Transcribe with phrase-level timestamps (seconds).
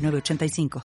[0.00, 0.82] 985.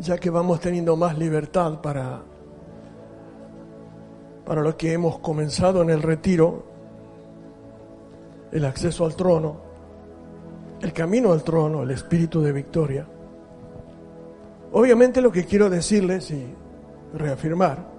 [0.00, 2.22] ya que vamos teniendo más libertad para
[4.48, 6.64] para lo que hemos comenzado en el retiro,
[8.50, 9.60] el acceso al trono,
[10.80, 13.06] el camino al trono, el espíritu de victoria.
[14.72, 16.46] Obviamente lo que quiero decirles y
[17.12, 17.90] reafirmar,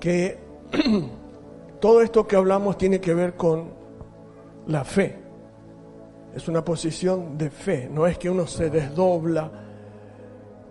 [0.00, 0.38] que
[1.80, 3.68] todo esto que hablamos tiene que ver con
[4.66, 5.18] la fe.
[6.34, 9.61] Es una posición de fe, no es que uno se desdobla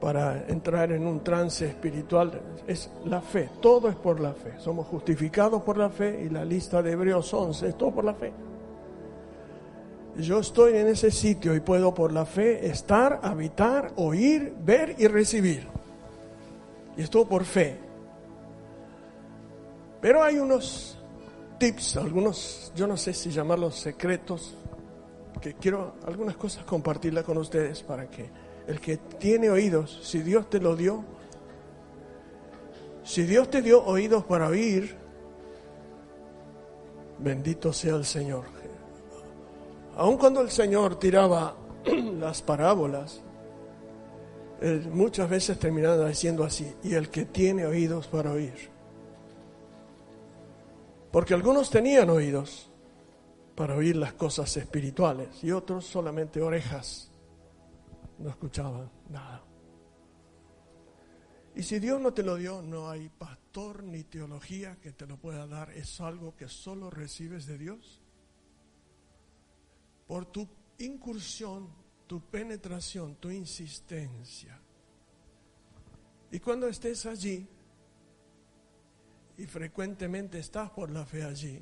[0.02, 4.54] para entrar en un trance espiritual es la fe, todo es por la fe.
[4.58, 8.16] Somos justificados por la fe y la lista de Hebreos 11 es todo por la
[8.16, 8.34] fe.
[10.18, 15.08] Yo estoy en ese sitio y puedo por la fe estar, habitar, oír, ver y
[15.08, 15.68] recibir.
[16.98, 17.78] Y esto por fe.
[20.02, 20.98] Pero hay unos
[21.60, 24.58] tips, algunos, yo no sé si llamarlos secretos,
[25.40, 30.50] que quiero algunas cosas compartirlas con ustedes para que el que tiene oídos, si Dios
[30.50, 31.04] te lo dio,
[33.04, 34.96] si Dios te dio oídos para oír,
[37.20, 38.46] bendito sea el Señor.
[39.98, 41.56] Aun cuando el Señor tiraba
[42.20, 43.22] las parábolas,
[44.92, 48.70] muchas veces terminaba diciendo así, y el que tiene oídos para oír.
[51.12, 52.70] Porque algunos tenían oídos
[53.56, 57.11] para oír las cosas espirituales y otros solamente orejas
[58.22, 59.44] no escuchaban nada.
[61.56, 65.18] Y si Dios no te lo dio, no hay pastor ni teología que te lo
[65.18, 65.72] pueda dar.
[65.72, 68.02] Es algo que solo recibes de Dios.
[70.08, 71.70] Por tu incursión,
[72.08, 74.62] tu penetración, tu insistencia.
[76.32, 77.46] Y cuando estés allí,
[79.38, 81.62] y frecuentemente estás por la fe allí,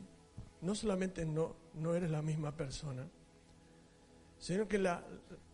[0.62, 3.08] no solamente no, no eres la misma persona,
[4.38, 5.04] sino que la,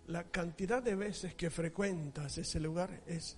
[0.07, 3.37] la cantidad de veces que frecuentas ese lugar es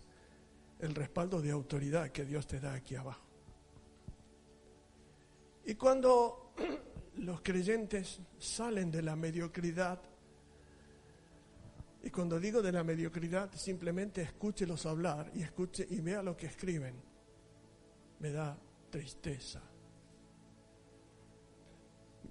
[0.80, 3.26] el respaldo de autoridad que Dios te da aquí abajo.
[5.66, 6.54] Y cuando
[7.18, 10.02] los creyentes salen de la mediocridad,
[12.04, 16.48] y cuando digo de la mediocridad, simplemente escúchelos hablar y escuche y vea lo que
[16.48, 16.96] escriben,
[18.20, 18.58] me da
[18.90, 19.62] tristeza.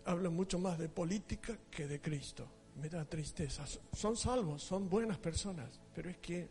[0.05, 3.65] Hablo mucho más de política que de Cristo me da tristeza.
[3.93, 6.49] Son salvos, son buenas personas, pero es que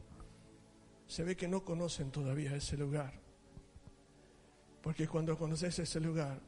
[1.08, 3.14] se ve que no conocen todavía ese lugar.
[4.82, 6.40] Porque cuando conoces ese lugar,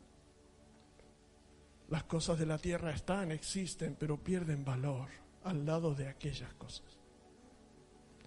[1.90, 5.10] las cosas de la tierra están, existen, pero pierden valor
[5.44, 6.98] al lado de aquellas cosas.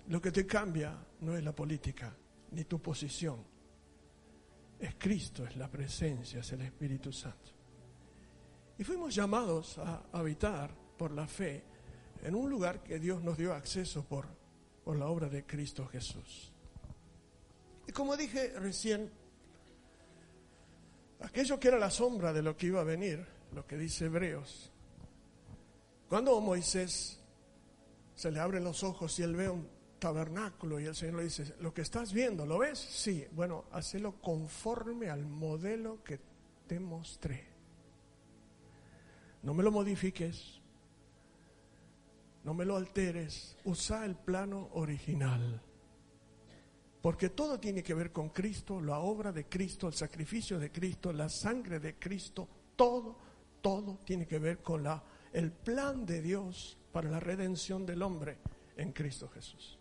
[0.08, 2.16] Lo que te cambia no es la política
[2.52, 3.44] ni tu posición,
[4.78, 7.50] es Cristo, es la presencia, es el Espíritu Santo.
[8.78, 11.62] Y fuimos llamados a habitar por la fe
[12.22, 14.26] en un lugar que Dios nos dio acceso por,
[14.84, 16.52] por la obra de Cristo Jesús.
[17.88, 19.10] Y como dije recién,
[21.20, 24.70] aquello que era la sombra de lo que iba a venir, lo que dice Hebreos,
[26.06, 27.18] cuando Moisés
[28.14, 29.66] se le abren los ojos y él ve un
[29.98, 32.78] tabernáculo y el Señor le dice, lo que estás viendo, ¿lo ves?
[32.78, 36.20] Sí, bueno, hacelo conforme al modelo que
[36.66, 37.46] te mostré.
[39.42, 40.59] No me lo modifiques,
[42.44, 45.62] no me lo alteres, usa el plano original.
[47.02, 51.12] Porque todo tiene que ver con Cristo, la obra de Cristo, el sacrificio de Cristo,
[51.12, 53.16] la sangre de Cristo, todo,
[53.60, 55.02] todo tiene que ver con la,
[55.32, 58.38] el plan de Dios para la redención del hombre
[58.76, 59.78] en Cristo Jesús.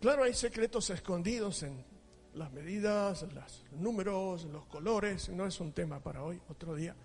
[0.00, 1.84] Claro, hay secretos escondidos en
[2.34, 6.96] las medidas, los números, los colores, no es un tema para hoy, otro día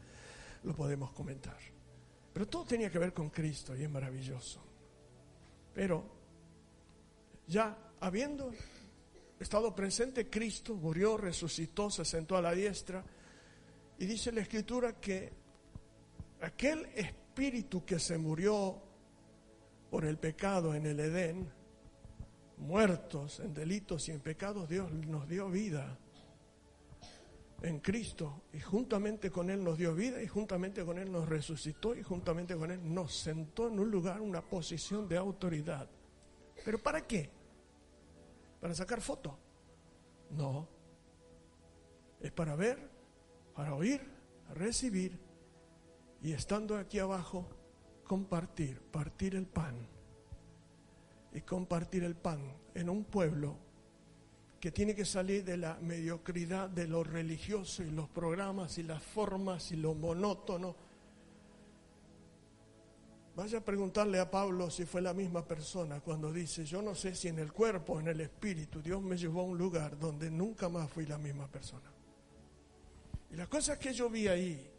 [0.63, 1.76] lo podemos comentar.
[2.37, 4.61] Pero todo tenía que ver con Cristo y es maravilloso.
[5.73, 6.03] Pero
[7.47, 8.51] ya habiendo
[9.39, 13.03] estado presente Cristo, murió, resucitó, se sentó a la diestra.
[13.97, 15.33] Y dice la escritura que
[16.39, 18.83] aquel espíritu que se murió
[19.89, 21.51] por el pecado en el Edén,
[22.57, 25.97] muertos en delitos y en pecados, Dios nos dio vida
[27.61, 31.95] en Cristo y juntamente con Él nos dio vida y juntamente con Él nos resucitó
[31.95, 35.89] y juntamente con Él nos sentó en un lugar, una posición de autoridad.
[36.63, 37.29] ¿Pero para qué?
[38.59, 39.37] ¿Para sacar foto?
[40.31, 40.67] No.
[42.19, 42.89] Es para ver,
[43.55, 44.01] para oír,
[44.53, 45.19] recibir
[46.21, 47.47] y estando aquí abajo,
[48.03, 49.75] compartir, partir el pan
[51.33, 52.39] y compartir el pan
[52.73, 53.66] en un pueblo
[54.59, 59.03] que tiene que salir de la mediocridad de lo religioso y los programas y las
[59.03, 60.75] formas y lo monótono.
[63.35, 67.13] Vaya a preguntarle a Pablo si fue la misma persona cuando dice, yo no sé
[67.13, 70.31] si en el cuerpo o en el espíritu Dios me llevó a un lugar donde
[70.31, 71.91] nunca más fui la misma persona.
[73.29, 74.71] Y las cosas que yo vi ahí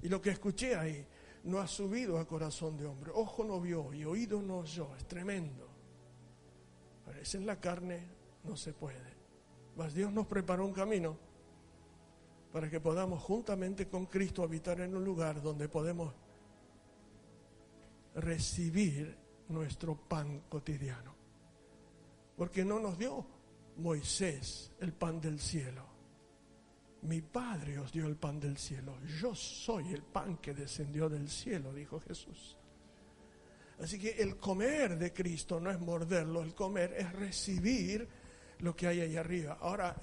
[0.00, 1.04] y lo que escuché ahí
[1.44, 3.10] no ha subido a corazón de hombre.
[3.12, 4.94] Ojo no vio y oído no oyó.
[4.96, 5.68] Es tremendo.
[7.04, 8.00] Parece en la carne
[8.44, 9.13] no se puede.
[9.76, 11.16] Mas Dios nos preparó un camino
[12.52, 16.14] para que podamos juntamente con Cristo habitar en un lugar donde podemos
[18.14, 19.16] recibir
[19.48, 21.14] nuestro pan cotidiano.
[22.36, 23.26] Porque no nos dio
[23.78, 25.84] Moisés el pan del cielo.
[27.02, 28.96] Mi Padre os dio el pan del cielo.
[29.20, 32.56] Yo soy el pan que descendió del cielo, dijo Jesús.
[33.80, 38.08] Así que el comer de Cristo no es morderlo, el comer es recibir
[38.60, 39.58] lo que hay ahí arriba.
[39.60, 39.96] Ahora,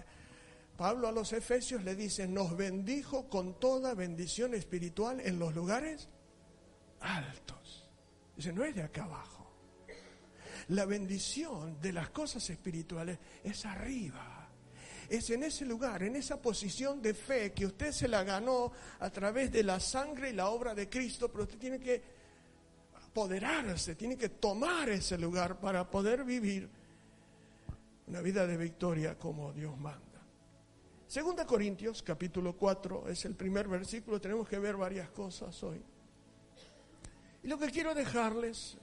[0.77, 6.09] Pablo a los Efesios le dice, nos bendijo con toda bendición espiritual en los lugares
[7.01, 7.87] altos.
[8.35, 9.47] Dice, no es de acá abajo.
[10.69, 14.49] La bendición de las cosas espirituales es arriba.
[15.09, 18.71] Es en ese lugar, en esa posición de fe que usted se la ganó
[19.01, 22.01] a través de la sangre y la obra de Cristo, pero usted tiene que
[23.05, 26.80] apoderarse, tiene que tomar ese lugar para poder vivir
[28.07, 30.21] una vida de victoria como Dios manda.
[31.07, 35.81] Segunda Corintios, capítulo 4, es el primer versículo, tenemos que ver varias cosas hoy.
[37.43, 38.77] Y lo que quiero dejarles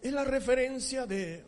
[0.00, 1.44] es la referencia de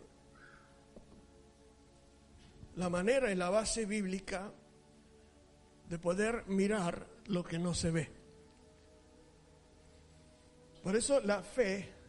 [2.77, 4.53] la manera y la base bíblica
[5.89, 8.11] de poder mirar lo que no se ve.
[10.83, 12.02] Por eso la fe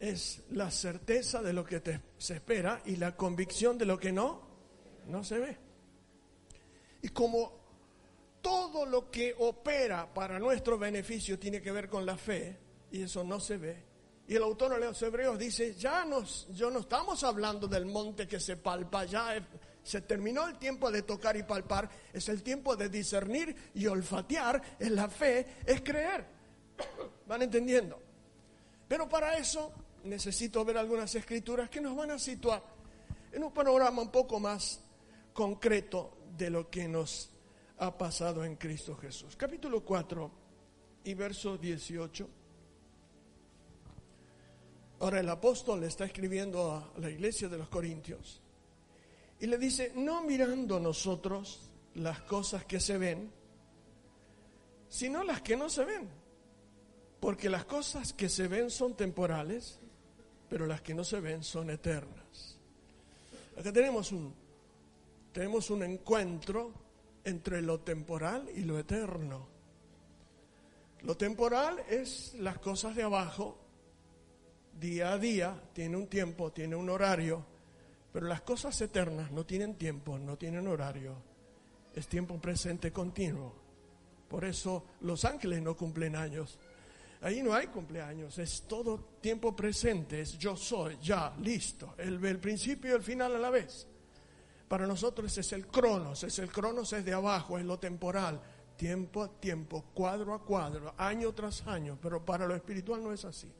[0.00, 1.82] es la certeza de lo que
[2.18, 4.42] se espera y la convicción de lo que no,
[5.06, 5.56] no se ve.
[7.02, 7.58] Y como
[8.40, 12.58] todo lo que opera para nuestro beneficio tiene que ver con la fe,
[12.90, 13.88] y eso no se ve,
[14.28, 18.38] y el autor de los Hebreos dice, ya nos, no estamos hablando del monte que
[18.38, 19.34] se palpa, ya
[19.82, 24.60] se terminó el tiempo de tocar y palpar, es el tiempo de discernir y olfatear,
[24.78, 26.26] es la fe, es creer.
[27.26, 27.98] ¿Van entendiendo?
[28.86, 29.72] Pero para eso
[30.04, 32.62] necesito ver algunas escrituras que nos van a situar
[33.32, 34.80] en un panorama un poco más
[35.32, 37.30] concreto de lo que nos
[37.78, 39.36] ha pasado en Cristo Jesús.
[39.36, 40.30] Capítulo 4
[41.04, 42.28] y verso 18.
[45.00, 48.40] Ahora el apóstol está escribiendo a la iglesia de los Corintios
[49.40, 53.30] y le dice, no mirando nosotros las cosas que se ven,
[54.88, 56.08] sino las que no se ven.
[57.20, 59.78] Porque las cosas que se ven son temporales
[60.48, 62.58] pero las que no se ven son eternas.
[63.58, 64.34] Acá tenemos un,
[65.32, 66.72] tenemos un encuentro
[67.24, 69.46] entre lo temporal y lo eterno.
[71.02, 73.58] Lo temporal es las cosas de abajo,
[74.78, 77.44] día a día, tiene un tiempo, tiene un horario,
[78.12, 81.14] pero las cosas eternas no tienen tiempo, no tienen horario,
[81.94, 83.54] es tiempo presente continuo.
[84.28, 86.58] Por eso los ángeles no cumplen años,
[87.20, 91.94] Ahí no hay cumpleaños, es todo tiempo presente, es yo soy, ya, listo.
[91.98, 93.86] El, el principio y el final a la vez.
[94.68, 98.40] Para nosotros es el cronos, es el cronos es de abajo, es lo temporal,
[98.76, 103.24] tiempo a tiempo, cuadro a cuadro, año tras año, pero para lo espiritual no es
[103.24, 103.50] así.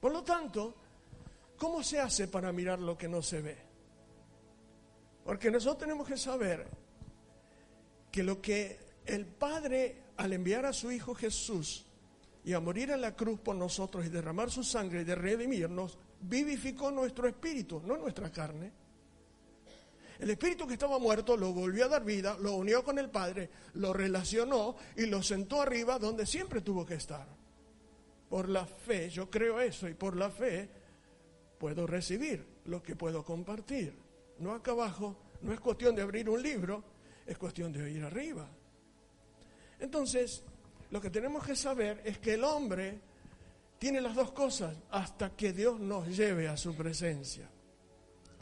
[0.00, 0.74] Por lo tanto,
[1.56, 3.58] ¿cómo se hace para mirar lo que no se ve?
[5.24, 6.66] Porque nosotros tenemos que saber
[8.10, 11.84] que lo que el Padre al enviar a su Hijo Jesús
[12.48, 15.98] y a morir en la cruz por nosotros y derramar su sangre y de redimirnos,
[16.22, 18.72] vivificó nuestro espíritu, no nuestra carne.
[20.18, 23.50] El espíritu que estaba muerto lo volvió a dar vida, lo unió con el Padre,
[23.74, 27.28] lo relacionó y lo sentó arriba donde siempre tuvo que estar.
[28.30, 30.70] Por la fe, yo creo eso, y por la fe
[31.58, 33.92] puedo recibir, lo que puedo compartir.
[34.38, 36.82] No acá abajo, no es cuestión de abrir un libro,
[37.26, 38.48] es cuestión de ir arriba.
[39.80, 40.42] Entonces,
[40.90, 43.00] lo que tenemos que saber es que el hombre
[43.78, 47.48] tiene las dos cosas hasta que Dios nos lleve a su presencia.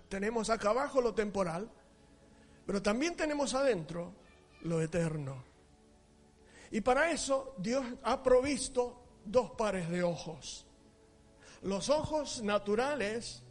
[0.08, 1.68] Tenemos acá abajo lo temporal,
[2.64, 4.12] pero también tenemos adentro
[4.62, 5.44] lo eterno.
[6.70, 10.66] Y para eso Dios ha provisto dos pares de ojos.
[11.62, 13.42] Los ojos naturales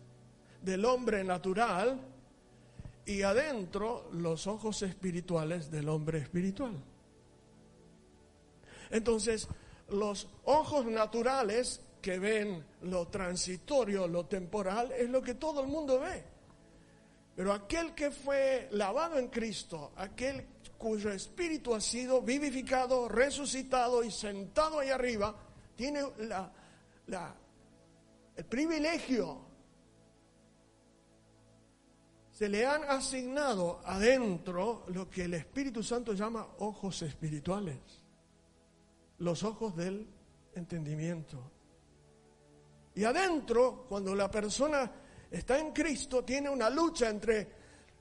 [0.61, 1.99] del hombre natural
[3.05, 6.73] y adentro los ojos espirituales del hombre espiritual.
[8.89, 9.47] Entonces,
[9.89, 15.99] los ojos naturales que ven lo transitorio, lo temporal, es lo que todo el mundo
[15.99, 16.23] ve.
[17.35, 20.45] Pero aquel que fue lavado en Cristo, aquel
[20.77, 25.35] cuyo espíritu ha sido vivificado, resucitado y sentado ahí arriba,
[25.75, 27.35] tiene la,
[28.35, 29.41] el privilegio.
[32.31, 37.77] Se le han asignado adentro lo que el Espíritu Santo llama ojos espirituales,
[39.19, 40.07] los ojos del
[40.53, 41.51] entendimiento.
[42.95, 44.89] Y adentro, cuando la persona
[45.29, 47.47] está en Cristo, tiene una lucha entre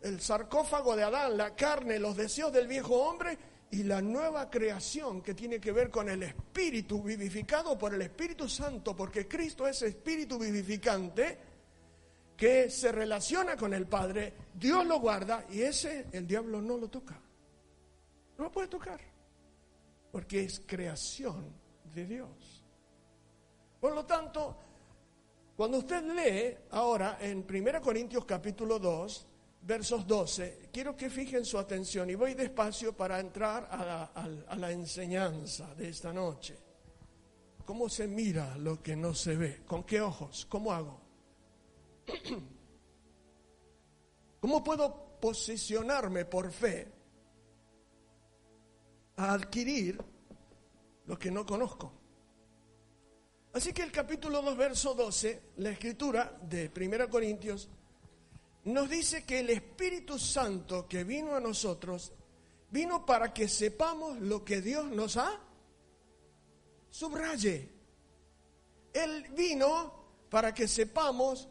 [0.03, 3.37] el sarcófago de Adán, la carne, los deseos del viejo hombre
[3.71, 8.49] y la nueva creación que tiene que ver con el espíritu vivificado por el Espíritu
[8.49, 11.39] Santo, porque Cristo es espíritu vivificante
[12.37, 16.89] que se relaciona con el Padre, Dios lo guarda y ese el diablo no lo
[16.89, 17.19] toca.
[18.39, 19.01] No lo puede tocar,
[20.15, 21.53] porque es creación
[21.93, 22.63] de Dios.
[23.81, 24.57] Por lo tanto,
[25.57, 29.27] cuando usted lee ahora en 1 Corintios capítulo 2,
[29.63, 35.75] versos 12, quiero que fijen su atención y voy despacio para entrar a la, enseñanza
[35.75, 36.57] de esta noche.
[37.65, 39.63] ¿Cómo se mira lo que no se ve?
[39.67, 40.47] ¿Con qué ojos?
[40.49, 41.01] ¿Cómo hago?
[44.41, 46.94] ¿Cómo puedo posicionarme por fe
[49.17, 50.03] a adquirir
[51.07, 51.93] lo que no conozco?
[53.53, 57.69] Así que el capítulo 2, verso 12, la escritura de 1 Corintios
[58.65, 62.13] nos dice que el Espíritu Santo que vino a nosotros,
[62.71, 65.41] vino para que sepamos lo que Dios nos ha
[66.95, 67.69] subraye.
[68.93, 69.93] Él vino
[70.31, 71.49] para que sepamos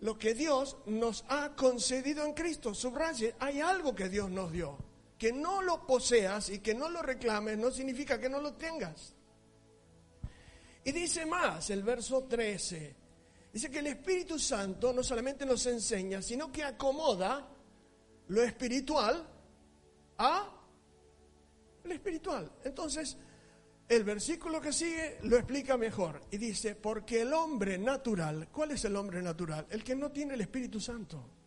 [0.00, 2.74] lo que Dios nos ha concedido en Cristo.
[2.74, 4.78] Subraye, hay algo que Dios nos dio.
[5.20, 9.14] Que no lo poseas y que no lo reclames no significa que no lo tengas.
[10.82, 12.96] Y dice más el verso 13,
[13.52, 17.48] Dice que el Espíritu Santo no solamente nos enseña, sino que acomoda
[18.28, 19.26] lo espiritual
[20.18, 20.48] a
[21.82, 22.52] lo espiritual.
[22.62, 23.16] Entonces,
[23.88, 28.84] el versículo que sigue lo explica mejor y dice, porque el hombre natural, ¿cuál es
[28.84, 29.66] el hombre natural?
[29.70, 31.39] El que no tiene el Espíritu Santo.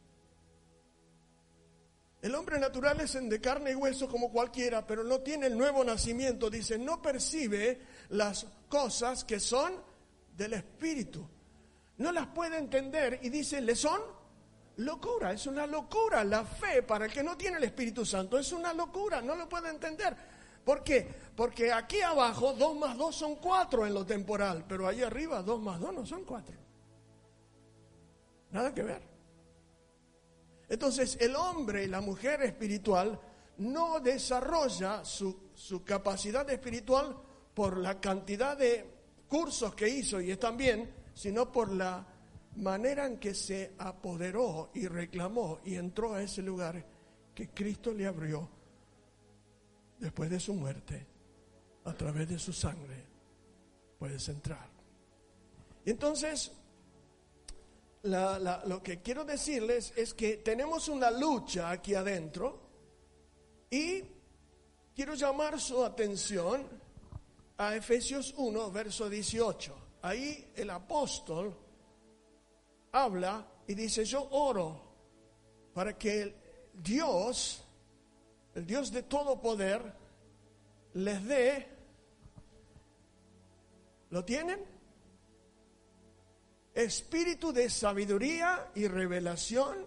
[2.23, 5.83] El hombre natural es de carne y hueso como cualquiera, pero no tiene el nuevo
[5.83, 6.49] nacimiento.
[6.49, 9.73] Dice, no percibe las cosas que son
[10.35, 11.29] del Espíritu
[11.97, 14.01] no las puede entender y dice, le son
[14.77, 16.23] locura, es una locura.
[16.23, 19.47] La fe para el que no tiene el Espíritu Santo es una locura, no lo
[19.47, 20.15] puede entender.
[20.65, 21.07] ¿Por qué?
[21.35, 25.61] Porque aquí abajo dos más dos son cuatro en lo temporal, pero ahí arriba dos
[25.61, 26.55] más dos no son cuatro.
[28.51, 29.12] Nada que ver.
[30.69, 33.19] Entonces el hombre y la mujer espiritual
[33.57, 37.15] no desarrolla su, su capacidad espiritual
[37.53, 38.85] por la cantidad de
[39.27, 42.05] cursos que hizo y están bien, sino por la
[42.55, 46.85] manera en que se apoderó y reclamó y entró a ese lugar
[47.33, 48.49] que Cristo le abrió
[49.99, 51.07] después de su muerte,
[51.85, 53.05] a través de su sangre,
[53.97, 54.69] puedes entrar.
[58.03, 62.61] Y entonces, lo que quiero decirles es que tenemos una lucha aquí adentro
[63.69, 64.03] y
[64.93, 66.67] quiero llamar su atención
[67.57, 71.55] a Efesios 1, verso 18 ahí el apóstol
[72.91, 74.79] habla y dice, yo oro
[75.73, 76.35] para que el
[76.73, 77.63] Dios,
[78.53, 79.81] el Dios de todo poder,
[80.93, 81.67] les dé,
[84.11, 84.72] ¿lo tienen?
[86.73, 89.85] Espíritu de sabiduría y revelación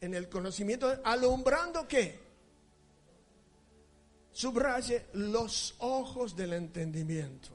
[0.00, 2.20] en el conocimiento, alumbrando qué?
[4.30, 7.50] Subraye los ojos del entendimiento.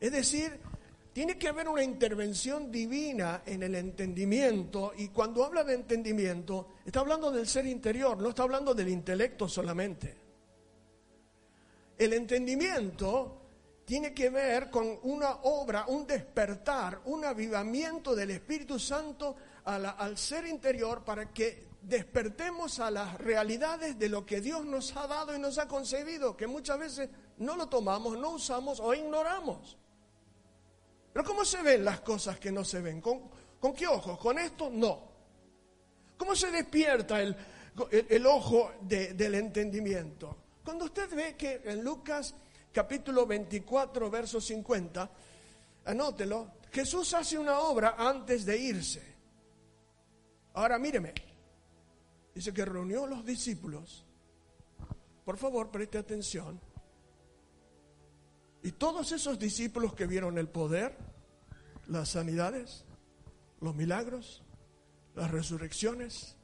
[0.00, 0.58] Es decir,
[1.14, 7.00] tiene que haber una intervención divina en el entendimiento y cuando habla de entendimiento está
[7.00, 10.14] hablando del ser interior, no está hablando del intelecto solamente.
[11.96, 13.43] El entendimiento
[13.84, 20.46] tiene que ver con una obra, un despertar, un avivamiento del Espíritu Santo al ser
[20.46, 25.38] interior para que despertemos a las realidades de lo que Dios nos ha dado y
[25.38, 29.76] nos ha concebido, que muchas veces no lo tomamos, no usamos o ignoramos.
[31.12, 33.00] Pero ¿cómo se ven las cosas que no se ven?
[33.00, 33.30] ¿Con,
[33.74, 34.18] qué ojos?
[34.18, 34.70] ¿Con esto?
[34.70, 35.14] No.
[36.16, 40.36] ¿Cómo se despierta el, ojo del entendimiento?
[40.64, 42.34] Cuando usted ve que en Lucas
[42.74, 45.08] capítulo 24, verso 50,
[45.84, 49.14] anótelo, Jesús hace una obra antes de irse.
[50.54, 51.14] Ahora míreme,
[52.34, 54.04] dice que reunió a los discípulos.
[55.24, 56.60] Por favor, preste atención.
[58.64, 60.96] Y todos esos discípulos que vieron el poder,
[61.86, 62.84] las sanidades,
[63.60, 64.42] los milagros,
[65.14, 66.34] las resurrecciones,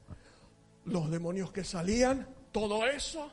[0.85, 3.33] los demonios que salían, todo eso,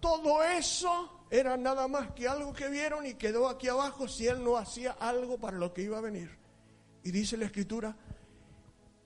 [0.00, 4.42] todo eso era nada más que algo que vieron y quedó aquí abajo si él
[4.42, 6.30] no hacía algo para lo que iba a venir.
[7.02, 7.96] Y dice la escritura,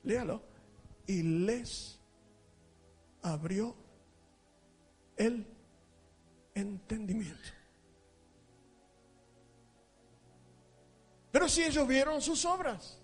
[0.02, 0.42] léalo,
[1.06, 1.98] y les
[3.22, 3.74] abrió
[5.16, 5.46] el
[6.54, 7.50] entendimiento.
[11.30, 12.98] Pero si ellos vieron sus obras,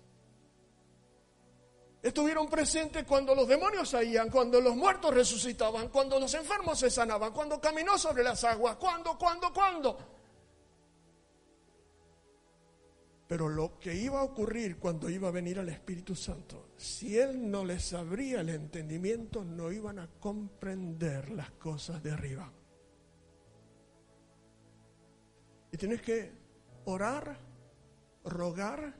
[2.07, 7.33] estuvieron presentes cuando los demonios salían, cuando los muertos resucitaban, cuando los enfermos se sanaban,
[7.33, 9.97] cuando caminó sobre las aguas, cuando, cuando, cuando.
[13.27, 17.49] Pero lo que iba a ocurrir cuando iba a venir el Espíritu Santo, si Él
[17.49, 22.53] no les abría el entendimiento, no iban a comprender las cosas de arriba.
[25.71, 26.31] Y tienes que
[26.85, 27.35] orar,
[28.23, 28.93] rogar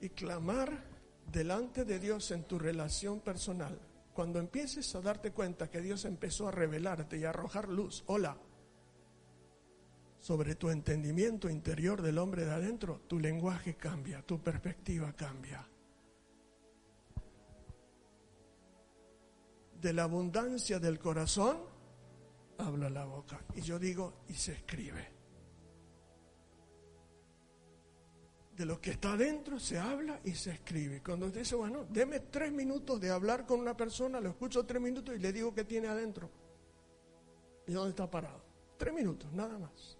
[0.00, 0.87] y clamar
[1.30, 3.78] delante de Dios en tu relación personal.
[4.14, 8.36] Cuando empieces a darte cuenta que Dios empezó a revelarte y a arrojar luz, hola,
[10.18, 15.66] sobre tu entendimiento interior del hombre de adentro, tu lenguaje cambia, tu perspectiva cambia.
[19.80, 21.58] De la abundancia del corazón,
[22.58, 23.40] habla la boca.
[23.54, 25.17] Y yo digo, y se escribe.
[28.58, 31.00] De lo que está adentro se habla y se escribe.
[31.00, 34.82] Cuando usted dice, bueno, deme tres minutos de hablar con una persona, lo escucho tres
[34.82, 36.28] minutos y le digo qué tiene adentro.
[37.68, 38.42] ¿Y dónde está parado?
[38.76, 39.96] Tres minutos, nada más.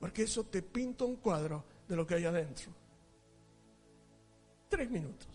[0.00, 2.72] Porque eso te pinta un cuadro de lo que hay adentro.
[4.68, 5.28] Tres minutos.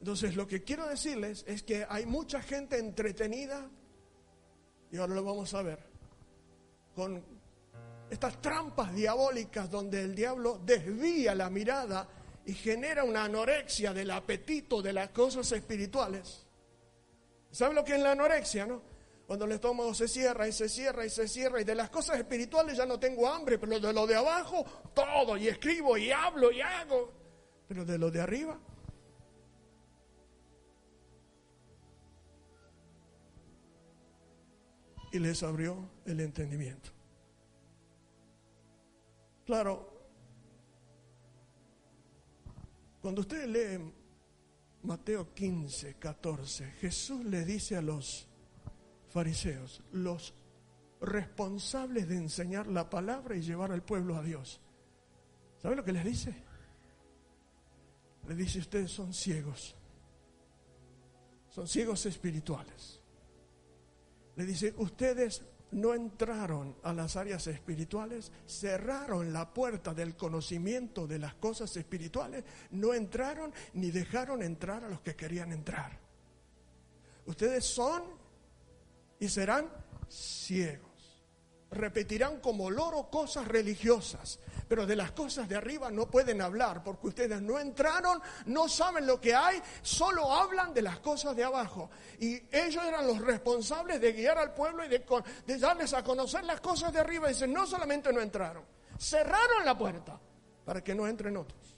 [0.00, 3.70] Entonces lo que quiero decirles es que hay mucha gente entretenida,
[4.92, 5.78] y ahora lo vamos a ver,
[6.94, 7.39] con
[8.10, 12.08] estas trampas diabólicas donde el diablo desvía la mirada
[12.44, 16.44] y genera una anorexia del apetito de las cosas espirituales.
[17.52, 18.82] ¿Sabe lo que es la anorexia, no?
[19.26, 22.18] Cuando el estómago se cierra y se cierra y se cierra y de las cosas
[22.18, 26.50] espirituales ya no tengo hambre, pero de lo de abajo todo y escribo y hablo
[26.50, 27.12] y hago,
[27.68, 28.58] pero de lo de arriba.
[35.12, 36.99] Y les abrió el entendimiento.
[39.50, 39.84] Claro,
[43.02, 43.92] cuando ustedes leen
[44.84, 48.28] Mateo 15, 14, Jesús le dice a los
[49.08, 50.34] fariseos, los
[51.00, 54.60] responsables de enseñar la palabra y llevar al pueblo a Dios.
[55.60, 56.32] ¿Sabe lo que les dice?
[58.28, 59.74] Les dice, ustedes son ciegos.
[61.48, 63.00] Son ciegos espirituales.
[64.36, 71.18] Le dice, ustedes no entraron a las áreas espirituales, cerraron la puerta del conocimiento de
[71.18, 75.98] las cosas espirituales, no entraron ni dejaron entrar a los que querían entrar.
[77.26, 78.02] Ustedes son
[79.18, 79.70] y serán
[80.08, 80.89] ciegos.
[81.70, 87.06] Repetirán como loro cosas religiosas, pero de las cosas de arriba no pueden hablar porque
[87.06, 91.88] ustedes no entraron, no saben lo que hay, solo hablan de las cosas de abajo.
[92.18, 95.04] Y ellos eran los responsables de guiar al pueblo y de,
[95.58, 97.30] darles a conocer las cosas de arriba.
[97.30, 98.64] Y dicen, no solamente no entraron,
[98.98, 100.18] cerraron la puerta
[100.64, 101.76] para que no entren otros.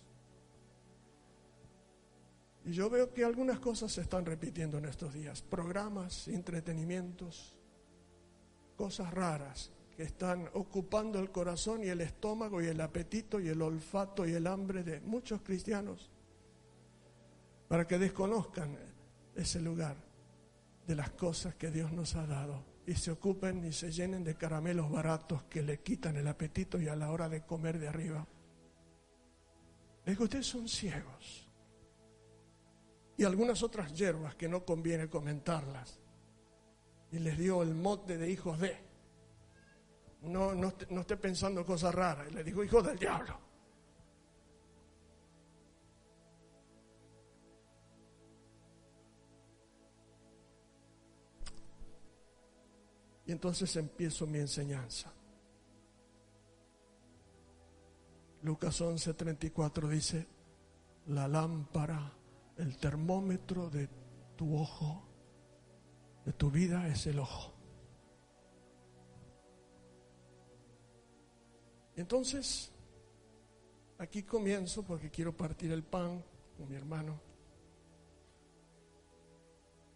[2.64, 5.42] Y yo veo que algunas cosas se están repitiendo en estos días.
[5.42, 7.54] Programas, entretenimientos,
[8.74, 13.62] cosas raras que están ocupando el corazón y el estómago y el apetito y el
[13.62, 16.10] olfato y el hambre de muchos cristianos
[17.68, 18.76] para que desconozcan
[19.34, 19.96] ese lugar
[20.86, 24.34] de las cosas que Dios nos ha dado y se ocupen y se llenen de
[24.34, 28.26] caramelos baratos que le quitan el apetito y a la hora de comer de arriba.
[30.04, 31.48] Es que ustedes son ciegos
[33.16, 36.00] y algunas otras hierbas que no conviene comentarlas.
[37.12, 38.76] Y les dio el mote de hijos de.
[40.22, 42.28] No, no, no esté pensando cosas raras.
[42.30, 43.38] Y le dijo, hijo del diablo.
[53.26, 55.12] Y entonces empiezo mi enseñanza.
[58.42, 60.26] Lucas 11:34 dice,
[61.06, 62.12] la lámpara,
[62.56, 63.88] el termómetro de
[64.36, 65.04] tu ojo,
[66.24, 67.51] de tu vida es el ojo.
[72.02, 72.72] Entonces,
[73.96, 76.20] aquí comienzo porque quiero partir el pan
[76.56, 77.20] con mi hermano.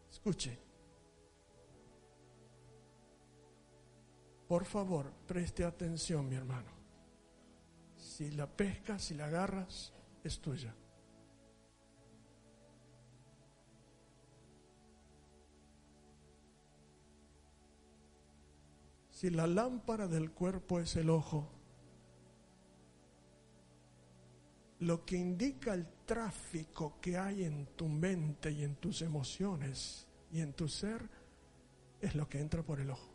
[0.08, 0.56] Escuche.
[4.46, 6.70] Por favor, preste atención, mi hermano.
[7.96, 9.92] Si la pescas, si la agarras,
[10.22, 10.72] es tuya.
[19.10, 21.55] Si la lámpara del cuerpo es el ojo,
[24.80, 30.40] lo que indica el tráfico que hay en tu mente y en tus emociones y
[30.40, 31.08] en tu ser
[32.00, 33.12] es lo que entra por el ojo.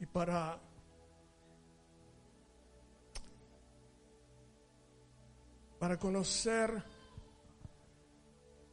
[0.00, 0.60] Y para
[5.78, 6.82] para conocer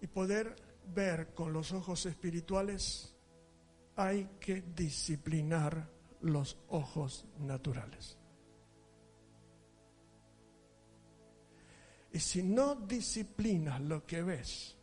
[0.01, 0.55] y poder
[0.87, 3.15] ver con los ojos espirituales,
[3.95, 5.89] hay que disciplinar
[6.21, 8.17] los ojos naturales.
[12.13, 14.77] Y si no disciplinas lo que ves,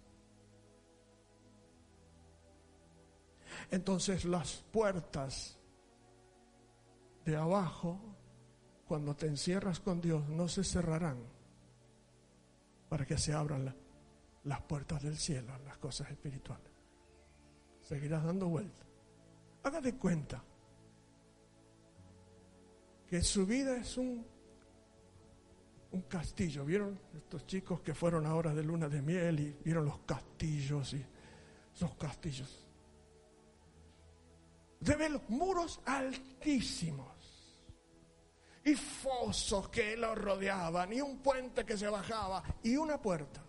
[3.70, 5.58] entonces las puertas
[7.24, 8.00] de abajo,
[8.86, 11.18] cuando te encierras con Dios, no se cerrarán
[12.88, 13.74] para que se abran las
[14.48, 16.72] las puertas del cielo, las cosas espirituales.
[17.82, 18.86] Seguirás dando vuelta.
[19.62, 20.42] Haga de cuenta
[23.06, 24.26] que su vida es un,
[25.92, 26.64] un castillo.
[26.64, 31.04] ¿Vieron estos chicos que fueron ahora de luna de miel y vieron los castillos y
[31.74, 32.66] esos castillos?
[34.80, 37.06] Debe los muros altísimos
[38.64, 43.47] y fosos que los rodeaban y un puente que se bajaba y una puerta.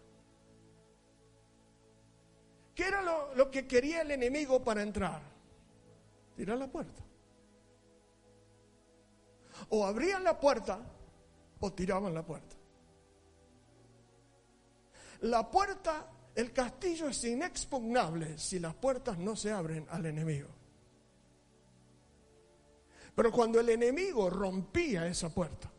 [2.80, 5.22] ¿Qué era lo, que quería el enemigo para entrar?
[6.34, 7.04] Tirar la puerta.
[9.68, 10.80] O abrían la puerta
[11.60, 12.56] o tiraban la puerta.
[15.24, 20.48] La puerta, el castillo es inexpugnable si las puertas no se abren al enemigo.
[23.14, 25.70] Pero cuando el enemigo rompía esa puerta,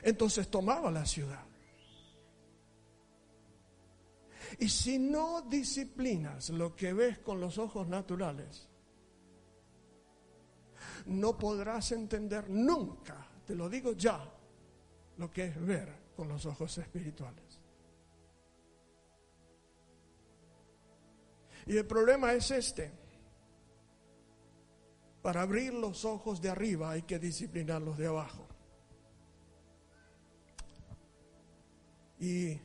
[0.00, 1.53] entonces tomaba la ciudad.
[4.58, 8.68] Y si no disciplinas lo que ves con los ojos naturales,
[11.06, 14.32] no podrás entender nunca, te lo digo ya,
[15.16, 17.60] lo que es ver con los ojos espirituales.
[21.66, 22.92] Y el problema es este.
[25.22, 28.46] Para abrir los ojos de arriba hay que disciplinar los de abajo.
[32.18, 32.60] Y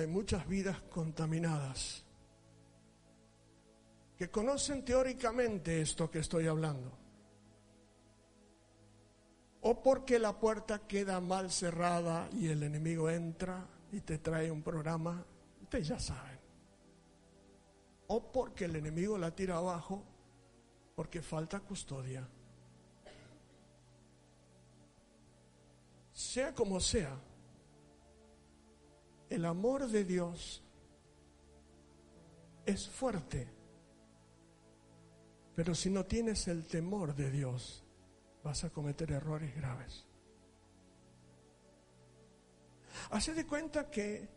[0.00, 2.04] hay muchas vidas contaminadas
[4.16, 6.92] que conocen teóricamente esto que estoy hablando.
[9.62, 14.62] O porque la puerta queda mal cerrada y el enemigo entra y te trae un
[14.62, 15.24] programa,
[15.62, 16.38] ustedes ya saben.
[18.08, 20.02] O porque el enemigo la tira abajo
[20.94, 22.26] porque falta custodia.
[26.12, 27.16] Sea como sea,
[29.30, 30.62] el amor de Dios
[32.66, 33.48] es fuerte,
[35.54, 37.84] pero si no tienes el temor de Dios,
[38.42, 40.04] vas a cometer errores graves.
[43.10, 44.28] Hace de cuenta que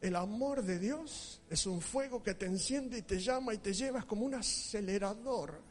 [0.00, 3.72] el amor de Dios es un fuego que te enciende y te llama y te
[3.72, 5.62] lleva, es como un acelerador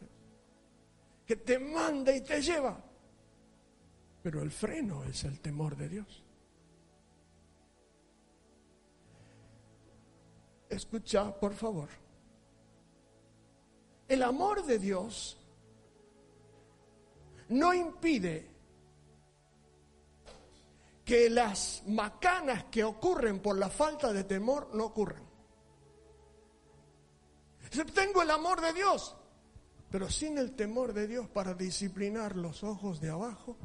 [1.26, 2.82] que te manda y te lleva.
[4.24, 6.24] Pero el freno es el temor de Dios.
[10.72, 11.90] Escucha, por favor.
[14.08, 15.38] El amor de Dios
[17.50, 18.50] no impide
[21.04, 25.24] que las macanas que ocurren por la falta de temor no ocurran.
[27.94, 29.16] Tengo el amor de Dios,
[29.90, 33.58] pero sin el temor de Dios para disciplinar los ojos de abajo,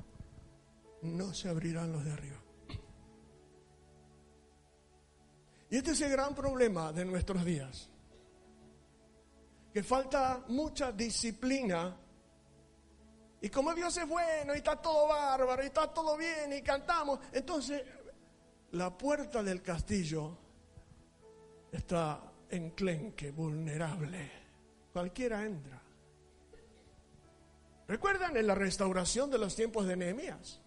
[1.03, 2.46] no se abrirán los de arriba.
[5.71, 7.89] Y este es el gran problema de nuestros días,
[9.73, 11.97] que falta mucha disciplina.
[13.41, 17.19] Y como Dios es bueno y está todo bárbaro y está todo bien y cantamos,
[17.33, 17.83] entonces
[18.73, 20.39] la puerta del castillo
[21.73, 24.31] está enclenque, vulnerable.
[24.93, 25.83] Cualquiera entra.
[27.89, 30.61] ¿Recuerdan en la restauración de los tiempos de Nehemías?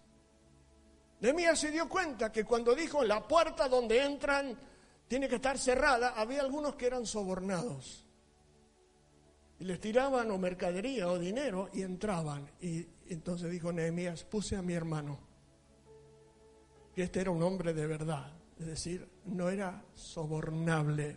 [1.20, 4.56] Nehemías se dio cuenta que cuando dijo la puerta donde entran
[5.10, 8.06] tiene que estar cerrada, había algunos que eran sobornados.
[9.58, 12.48] Y les tiraban o mercadería o dinero y entraban.
[12.60, 15.18] Y entonces dijo Nehemías, puse a mi hermano,
[16.94, 21.16] que este era un hombre de verdad, es decir, no era sobornable.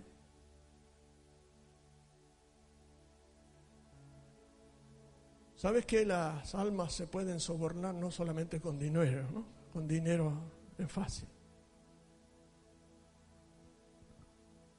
[5.55, 9.45] ¿Sabes que las almas se pueden sobornar no solamente con dinero, ¿no?
[9.71, 10.33] Con dinero
[10.79, 11.27] es fácil.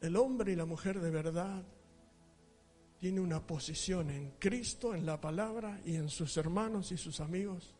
[0.05, 1.65] El hombre y la mujer de verdad
[2.99, 7.75] tiene una posición en Cristo, en la palabra y en sus hermanos y sus amigos.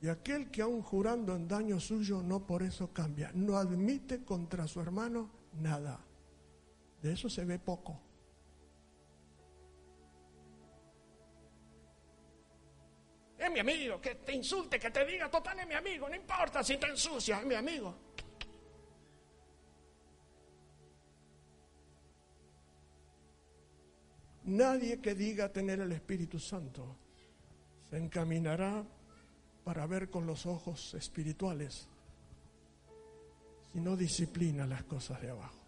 [0.00, 4.68] Y aquel que aun jurando en daño suyo no por eso cambia, no admite contra
[4.68, 5.98] su hermano nada.
[7.02, 8.00] De eso se ve poco.
[13.36, 16.62] Es mi amigo, que te insulte, que te diga, total es mi amigo, no importa
[16.62, 18.12] si te ensucia, es mi amigo.
[24.44, 26.96] Nadie que diga tener el Espíritu Santo
[27.88, 28.84] se encaminará
[29.64, 31.86] para ver con los ojos espirituales
[33.72, 35.58] si no disciplina las cosas de abajo.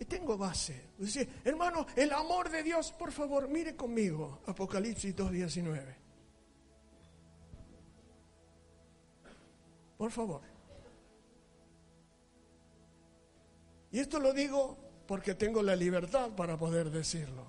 [0.00, 0.88] Y tengo base.
[0.98, 5.94] Dice, hermano, el amor de Dios, por favor, mire conmigo, Apocalipsis 2.19.
[9.98, 10.40] Por favor.
[13.92, 17.44] Y esto lo digo porque tengo la libertad para poder decirlo.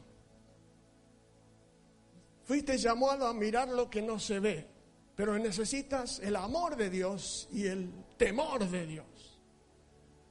[2.44, 4.68] Fuiste llamado a mirar lo que no se ve,
[5.16, 9.06] pero necesitas el amor de Dios y el temor de Dios.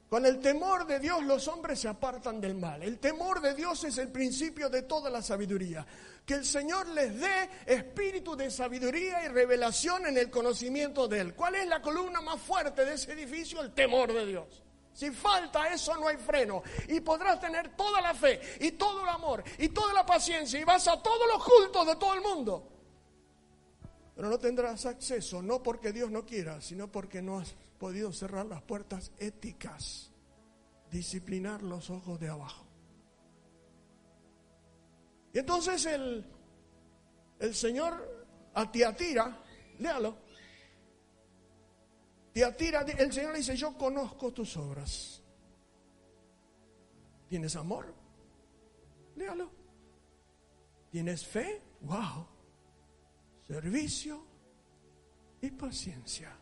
[0.09, 2.83] Con el temor de Dios los hombres se apartan del mal.
[2.83, 5.87] El temor de Dios es el principio de toda la sabiduría.
[6.27, 11.35] Que el Señor les dé espíritu de sabiduría y revelación en el conocimiento de Él.
[11.35, 13.61] ¿Cuál es la columna más fuerte de ese edificio?
[13.61, 14.65] El temor de Dios.
[14.93, 16.63] Si falta eso no hay freno.
[16.89, 20.65] Y podrás tener toda la fe y todo el amor y toda la paciencia y
[20.65, 22.69] vas a todos los cultos de todo el mundo.
[24.15, 28.45] Pero no tendrás acceso, no porque Dios no quiera, sino porque no has podido cerrar
[28.45, 30.11] las puertas éticas,
[30.91, 32.67] disciplinar los ojos de abajo.
[35.33, 36.27] Y entonces el,
[37.39, 39.43] el Señor a Tiatira,
[39.79, 40.17] léalo,
[42.35, 45.23] El Señor le dice, yo conozco tus obras.
[47.29, 47.95] ¿Tienes amor?
[49.17, 49.51] Léalo.
[50.91, 51.63] ¿Tienes fe?
[51.81, 52.27] Wow.
[53.47, 54.25] Servicio
[55.41, 56.37] y paciencia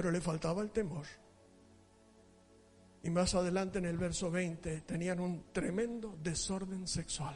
[0.00, 1.04] pero le faltaba el temor.
[3.02, 7.34] Y más adelante en el verso 20 tenían un tremendo desorden sexual.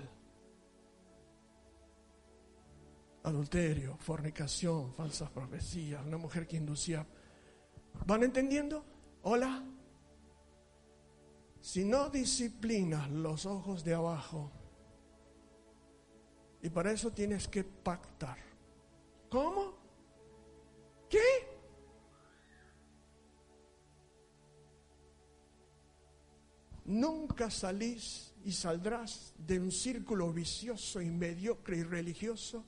[3.24, 7.06] Adulterio, fornicación, falsas profecías, una mujer que inducía.
[8.06, 8.84] ¿Van entendiendo?
[9.22, 9.64] Hola.
[11.62, 14.52] Si no disciplinas los ojos de abajo,
[16.60, 18.36] y para eso tienes que pactar.
[19.30, 19.74] ¿Cómo?
[21.08, 21.18] ¿Qué?
[26.84, 32.64] Nunca salís y saldrás de un círculo vicioso y mediocre y religioso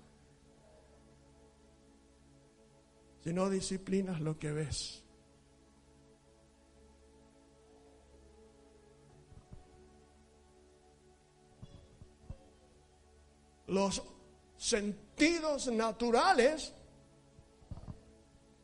[3.27, 5.03] si no disciplinas lo que ves.
[13.67, 14.01] Los
[14.57, 16.73] sentidos naturales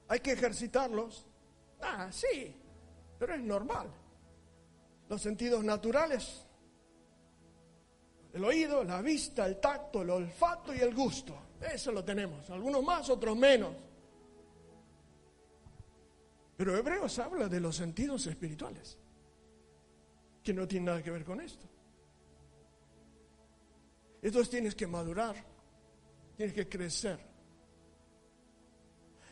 [0.06, 1.26] hay que ejercitarlos.
[1.80, 2.54] Ah, sí,
[3.18, 3.90] pero es normal
[5.08, 6.46] los sentidos naturales.
[8.32, 11.34] El oído, la vista, el tacto, el olfato y el gusto.
[11.60, 12.48] Eso lo tenemos.
[12.48, 13.91] Algunos más, otros menos.
[16.62, 18.96] Pero Hebreos habla de los sentidos espirituales,
[20.44, 21.66] que no tienen nada que ver con esto.
[24.22, 25.34] Entonces tienes que madurar,
[26.36, 27.18] tienes que crecer.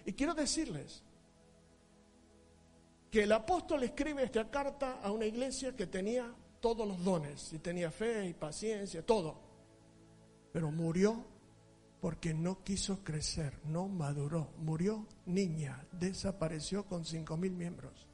[0.07, 1.05] Y quiero decirles,
[3.13, 7.61] que el apóstol escribe esta carta a una iglesia que tenía todos los dones, y
[7.61, 9.41] tenía fe y paciencia, todo,
[10.53, 11.25] pero murió
[12.01, 18.09] porque no quiso crecer, no maduró, murió niña, desapareció con cinco mil miembros.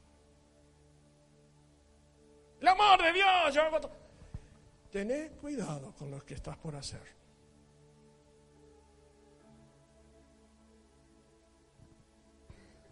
[2.60, 3.90] El amor de Dios, yo hago
[4.90, 7.16] Tené cuidado con lo que estás por hacer.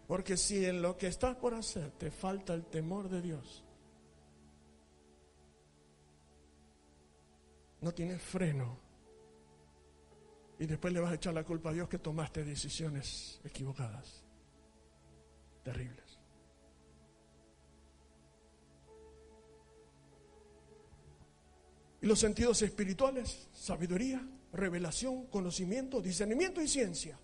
[0.07, 3.63] Porque si en lo que estás por hacer te falta el temor de Dios,
[7.81, 8.84] no tienes freno,
[10.59, 14.23] y después le vas a echar la culpa a Dios que tomaste decisiones equivocadas,
[15.63, 16.19] terribles.
[22.01, 27.19] Y los sentidos espirituales, sabiduría, revelación, conocimiento, discernimiento y ciencia.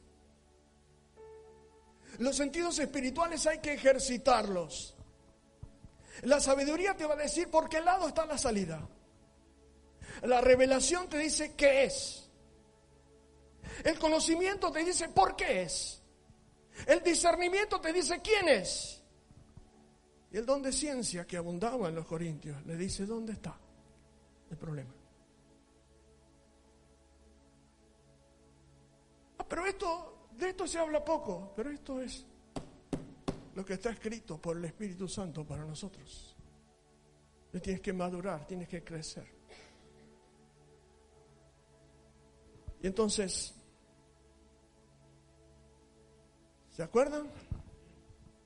[2.19, 4.95] Los sentidos espirituales hay que ejercitarlos.
[6.23, 8.87] La sabiduría te va a decir por qué lado está la salida.
[10.23, 12.30] La revelación te dice qué es.
[13.83, 16.01] El conocimiento te dice por qué es.
[16.87, 19.01] El discernimiento te dice quién es.
[20.31, 23.59] Y el don de ciencia que abundaba en los corintios le dice dónde está
[24.49, 24.93] el problema.
[29.37, 32.25] Ah, pero esto, de esto se habla poco, pero esto es
[33.55, 36.35] lo que está escrito por el Espíritu Santo para nosotros.
[37.61, 39.27] tienes que madurar, tienes que crecer.
[42.81, 43.53] Y entonces,
[46.81, 47.29] ¿Se acuerdan?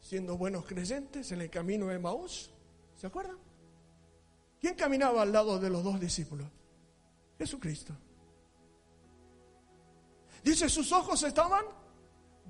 [0.01, 2.51] Siendo buenos creyentes en el camino de Maús.
[2.97, 3.37] ¿Se acuerdan?
[4.59, 6.45] ¿Quién caminaba al lado de los dos discípulos?
[7.37, 7.93] Jesucristo.
[10.43, 11.63] Dice, sus ojos estaban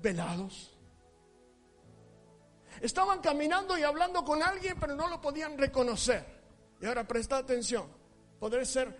[0.02, 0.76] velados.
[2.80, 6.26] Estaban caminando y hablando con alguien, pero no lo podían reconocer.
[6.80, 7.86] Y ahora presta atención.
[8.40, 8.92] Podré ser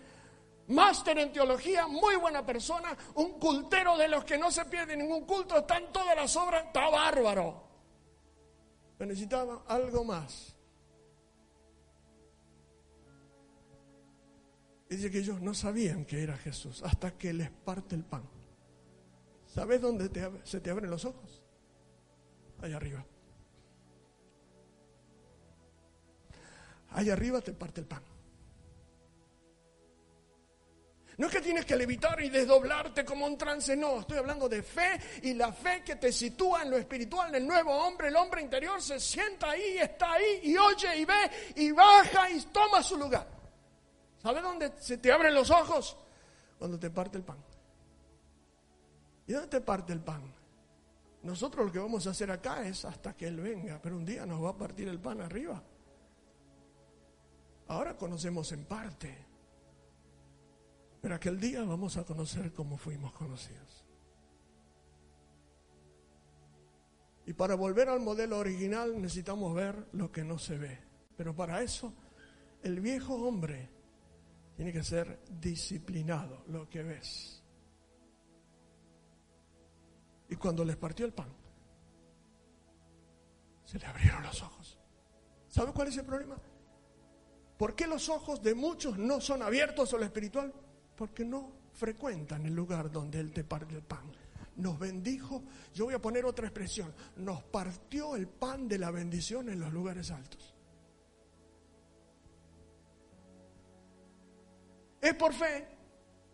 [0.67, 5.25] máster en teología, muy buena persona, un cultero de los que no se pierde ningún
[5.25, 7.63] culto, está en todas las obras, está bárbaro.
[8.97, 10.55] Pero necesitaba algo más.
[14.89, 18.23] Y dice que ellos no sabían que era Jesús hasta que les parte el pan.
[19.47, 20.09] ¿Sabes dónde
[20.43, 21.41] se te abren los ojos?
[22.61, 23.05] Allá arriba.
[26.91, 28.01] Allá arriba te parte el pan.
[31.17, 34.61] No es que tienes que levitar y desdoblarte como un trance, no, estoy hablando de
[34.61, 38.15] fe y la fe que te sitúa en lo espiritual, en el nuevo hombre, el
[38.15, 42.83] hombre interior se sienta ahí, está ahí y oye y ve y baja y toma
[42.83, 43.27] su lugar.
[44.21, 45.97] ¿Sabes dónde se te abren los ojos?
[46.59, 47.43] Cuando te parte el pan.
[49.25, 50.21] ¿Y dónde te parte el pan?
[51.23, 54.23] Nosotros lo que vamos a hacer acá es hasta que Él venga, pero un día
[54.27, 55.63] nos va a partir el pan arriba.
[57.69, 59.25] Ahora conocemos en parte.
[61.07, 63.85] Pero aquel día vamos a conocer cómo fuimos conocidos.
[67.25, 70.77] Y para volver al modelo original necesitamos ver lo que no se ve.
[71.15, 71.93] Pero para eso
[72.61, 73.69] el viejo hombre
[74.57, 77.41] tiene que ser disciplinado, lo que ves.
[80.27, 81.33] Y cuando les partió el pan,
[83.63, 84.77] se le abrieron los ojos.
[85.47, 86.37] ¿Sabe cuál es el problema?
[87.57, 90.53] ¿Por qué los ojos de muchos no son abiertos a lo espiritual?
[90.97, 94.11] Porque no frecuentan el lugar donde Él te parte el pan.
[94.57, 99.49] Nos bendijo, yo voy a poner otra expresión, nos partió el pan de la bendición
[99.49, 100.55] en los lugares altos.
[104.99, 105.67] Es por fe,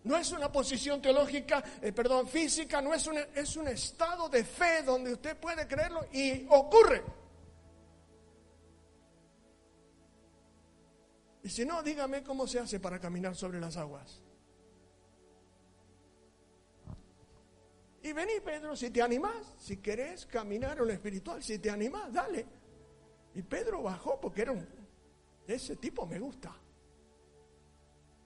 [0.06, 4.46] no es una posición teológica, eh, perdón, física, no es un, es un estado de
[4.46, 7.04] fe donde usted puede creerlo y ocurre.
[11.44, 14.24] Y si no, dígame cómo se hace para caminar sobre las aguas.
[18.04, 22.12] Y vení, Pedro, si te animás, si querés caminar en lo espiritual, si te animás,
[22.12, 22.46] dale.
[23.34, 24.68] Y Pedro bajó porque era un...
[25.48, 26.54] Ese tipo me gusta.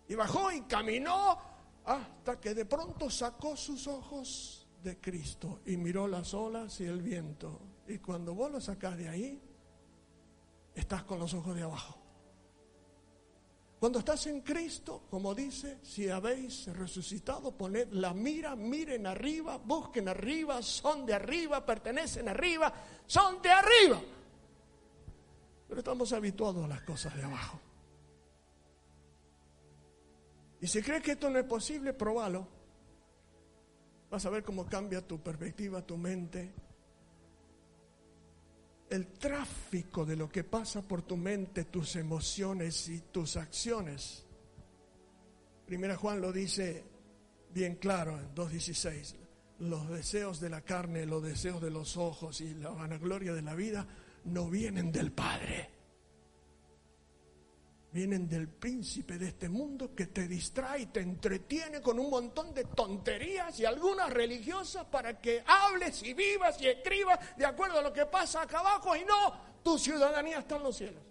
[0.08, 1.38] Y bajó y caminó
[1.86, 7.04] hasta que de pronto sacó sus ojos de Cristo y miró las olas y el
[7.04, 7.62] viento.
[7.88, 9.42] Y cuando vos lo sacás de ahí,
[10.74, 12.07] estás con los ojos de abajo.
[13.80, 20.10] Cuando estás en Cristo, como dice, si habéis resucitado, poned la mira, miren arriba, busquen
[20.10, 22.74] arriba, son de arriba, pertenecen arriba,
[23.06, 24.02] son de arriba.
[25.68, 27.60] Pero estamos habituados a las cosas de abajo.
[30.60, 32.48] Y si crees que esto no es posible, probalo.
[34.10, 36.52] Vas a ver cómo cambia tu perspectiva, tu mente,
[38.90, 44.26] el tráfico de lo que pasa por tu mente, tus emociones y tus acciones.
[45.66, 46.84] Primera Juan lo dice
[47.54, 49.16] bien claro en 2.16.
[49.60, 53.56] Los deseos de la carne, los deseos de los ojos y la vanagloria de la
[53.56, 53.88] vida
[54.26, 55.77] no vienen del Padre.
[57.92, 62.54] Vienen del príncipe de este mundo que te distrae y te entretiene con un montón
[62.54, 67.82] de tonterías y algunas religiosas para que hables y vivas y escribas de acuerdo a
[67.82, 69.34] lo que pasa acá abajo y no,
[69.64, 71.02] tu ciudadanía está en los cielos.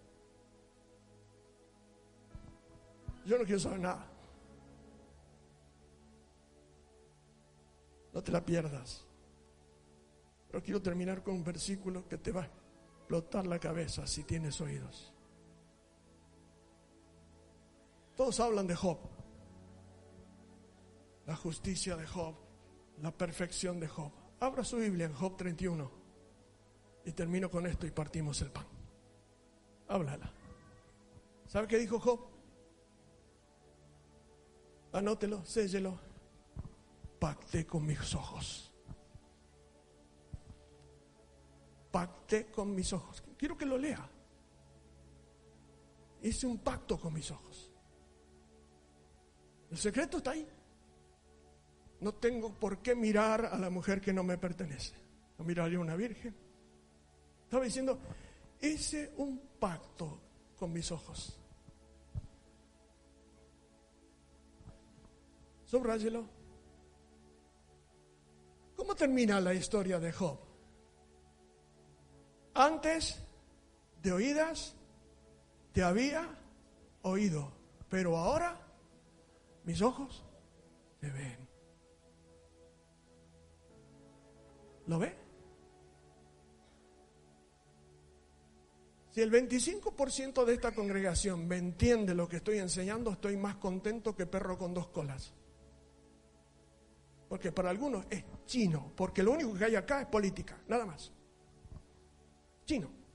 [3.25, 4.07] Yo no quiero saber nada.
[8.13, 9.05] No te la pierdas.
[10.49, 14.61] Pero quiero terminar con un versículo que te va a explotar la cabeza si tienes
[14.61, 15.13] oídos.
[18.17, 18.99] Todos hablan de Job.
[21.27, 22.35] La justicia de Job,
[23.03, 24.13] la perfección de Job.
[24.41, 25.91] Abra su Biblia en Job 31
[27.05, 28.67] y termino con esto y partimos el pan.
[29.89, 30.31] Háblala.
[31.47, 32.21] ¿Sabe qué dijo Job?
[34.93, 35.99] Anótelo, séllelo
[37.19, 38.73] pacté con mis ojos.
[41.91, 43.23] Pacté con mis ojos.
[43.37, 44.09] Quiero que lo lea.
[46.23, 47.71] Hice un pacto con mis ojos.
[49.77, 50.49] El secreto está ahí.
[52.01, 54.95] No tengo por qué mirar a la mujer que no me pertenece.
[55.39, 56.35] No miraría a una virgen.
[57.45, 57.99] Estaba diciendo,
[58.63, 60.19] hice un pacto
[60.59, 61.39] con mis ojos.
[65.67, 66.25] Subráyelo.
[68.77, 70.39] ¿Cómo termina la historia de Job?
[72.55, 73.19] Antes
[74.01, 74.75] de oídas
[75.75, 76.27] te había
[77.03, 77.53] oído,
[77.91, 78.63] pero ahora
[79.67, 80.25] mis ojos
[81.01, 81.47] te ven.
[84.87, 85.15] ¿Lo ve?
[89.11, 94.15] Si el 25% de esta congregación me entiende lo que estoy enseñando, estoy más contento
[94.15, 95.35] que perro con dos colas.
[97.29, 101.13] Porque para algunos es chino, porque lo único que hay acá es política, nada más.
[102.67, 103.06] Chino.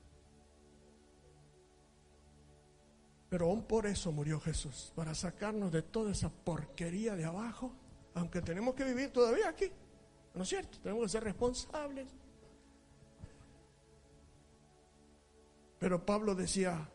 [3.32, 7.72] Pero aún por eso murió Jesús, para sacarnos de toda esa porquería de abajo,
[8.12, 9.72] aunque tenemos que vivir todavía aquí,
[10.34, 10.78] ¿no es cierto?
[10.82, 12.08] Tenemos que ser responsables.
[15.78, 16.86] Pero Pablo decía,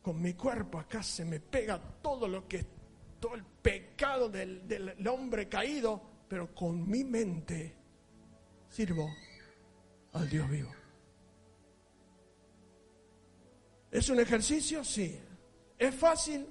[0.00, 2.64] con mi cuerpo acá se me pega todo lo que
[3.20, 7.76] todo el pecado del, del hombre caído, pero con mi mente
[8.70, 9.06] sirvo
[10.14, 10.81] al Dios vivo.
[13.92, 14.82] ¿Es un ejercicio?
[14.82, 15.16] Sí.
[15.78, 16.44] ¿Es fácil?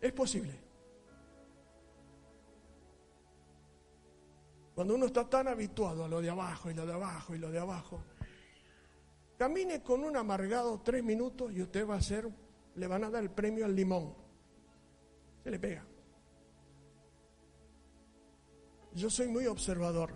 [0.00, 0.60] Es posible.
[4.76, 7.50] Cuando uno está tan habituado a lo de abajo y lo de abajo y lo
[7.50, 8.04] de abajo,
[9.36, 12.30] camine con un amargado tres minutos y usted va a ser,
[12.76, 14.26] le van a dar el premio al limón
[15.50, 15.84] le pega.
[18.92, 20.14] Yo soy muy observador.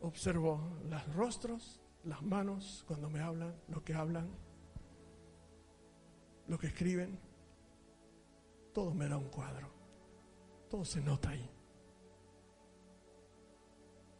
[0.00, 4.30] Observo los rostros, las manos cuando me hablan, lo que hablan,
[6.50, 7.16] lo que escriben.
[8.74, 9.70] Todo me da un cuadro.
[10.68, 11.48] Todo se nota ahí.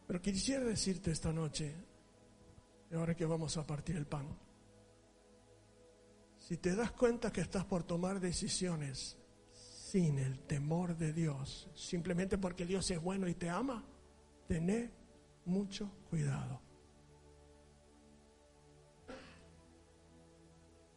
[0.07, 1.75] Pero quisiera decirte esta noche,
[2.93, 4.29] ahora que vamos a partir el pan,
[6.39, 9.19] si te das cuenta que estás por tomar decisiones
[9.53, 13.85] sin el temor de Dios, simplemente porque Dios es bueno y te ama,
[14.47, 14.93] tené
[15.47, 16.61] mucho cuidado.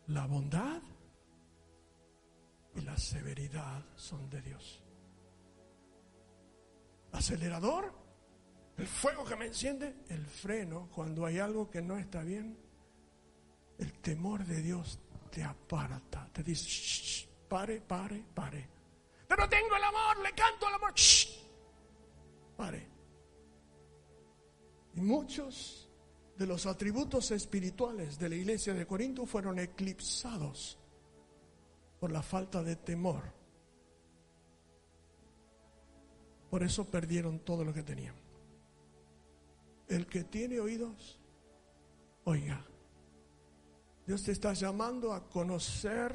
[0.08, 0.93] La bondad
[2.76, 4.82] y la severidad son de Dios.
[7.12, 7.94] Acelerador,
[8.78, 12.58] el fuego que me enciende, el freno cuando hay algo que no está bien.
[13.78, 15.00] El temor de Dios
[15.30, 18.70] te aparta, te dice, pare, pare, pare.
[19.28, 20.94] Pero tengo el amor, le canto el amor.
[22.58, 22.88] Pare.
[24.96, 25.90] Y muchos
[26.38, 30.80] de los atributos espirituales de la iglesia de Corinto fueron eclipsados
[32.04, 33.24] por la falta de temor.
[36.50, 38.14] Por eso perdieron todo lo que tenían.
[39.88, 41.22] El que tiene oídos,
[42.26, 42.62] oiga.
[44.06, 46.14] Dios te está llamando a conocer,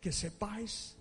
[0.00, 0.96] que sepáis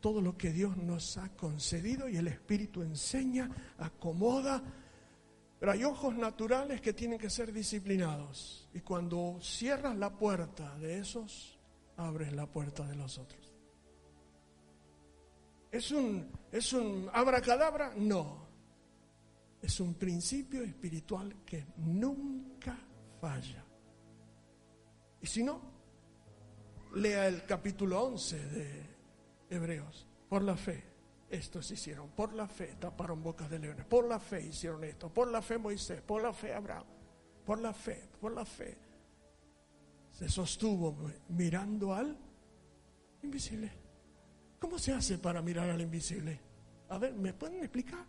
[0.00, 4.62] todo lo que Dios nos ha concedido y el Espíritu enseña, acomoda.
[5.58, 8.68] Pero hay ojos naturales que tienen que ser disciplinados.
[8.74, 11.53] Y cuando cierras la puerta de esos,
[11.96, 13.54] abres la puerta de los otros.
[15.70, 17.92] ¿Es un, es un abracadabra?
[17.96, 18.46] No.
[19.60, 22.78] Es un principio espiritual que nunca
[23.20, 23.64] falla.
[25.20, 25.60] Y si no,
[26.94, 28.86] lea el capítulo 11 de
[29.50, 30.84] Hebreos, por la fe.
[31.30, 32.10] estos hicieron.
[32.10, 33.86] Por la fe taparon bocas de leones.
[33.86, 35.12] Por la fe hicieron esto.
[35.12, 36.00] Por la fe Moisés.
[36.02, 36.84] Por la fe Abraham.
[37.44, 38.78] Por la fe, por la fe.
[40.14, 40.96] Se sostuvo
[41.28, 42.16] mirando al
[43.22, 43.70] invisible.
[44.60, 46.40] ¿Cómo se hace para mirar al invisible?
[46.88, 48.06] A ver, ¿me pueden explicar?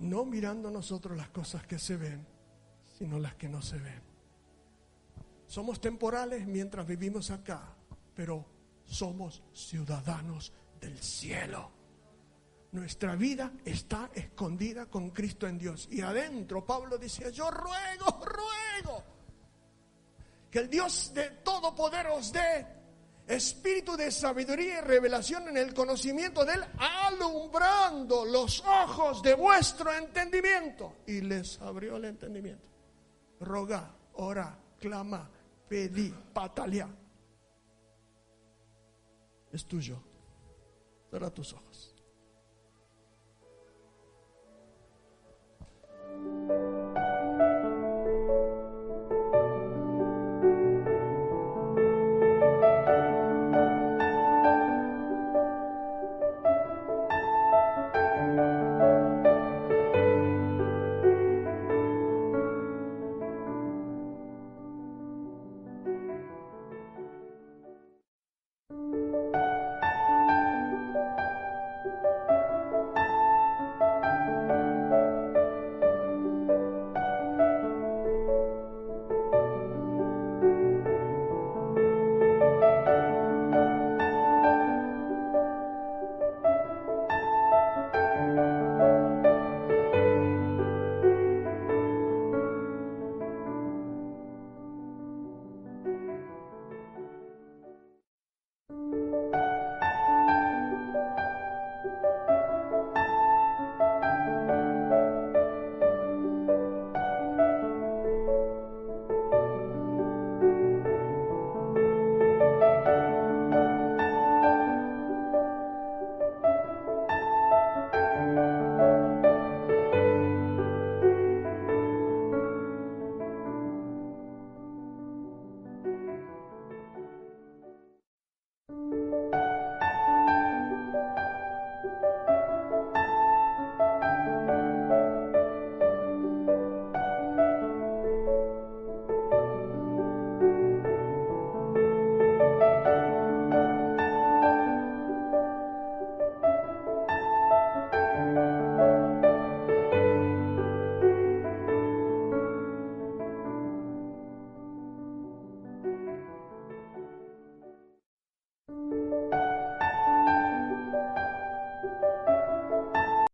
[0.00, 2.26] No mirando nosotros las cosas que se ven,
[2.98, 4.02] sino las que no se ven.
[5.46, 7.74] Somos temporales mientras vivimos acá,
[8.14, 8.46] pero
[8.84, 11.79] somos ciudadanos del cielo.
[12.72, 15.88] Nuestra vida está escondida con Cristo en Dios.
[15.90, 19.02] Y adentro Pablo decía, yo ruego, ruego,
[20.50, 22.80] que el Dios de todo poder os dé
[23.26, 29.92] espíritu de sabiduría y revelación en el conocimiento de Él, alumbrando los ojos de vuestro
[29.92, 30.96] entendimiento.
[31.06, 32.68] Y les abrió el entendimiento.
[33.40, 35.30] Roga, ora, clama,
[35.68, 36.88] pedí, patalea.
[39.52, 40.02] Es tuyo.
[41.08, 41.89] Cierra tus ojos.
[46.22, 46.69] thank you